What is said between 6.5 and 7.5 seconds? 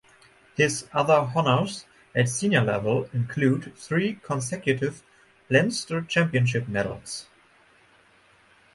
medals.